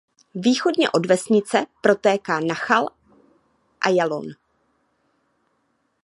[0.35, 2.87] Východně od vesnice protéká Nachal
[3.81, 4.25] Ajalon.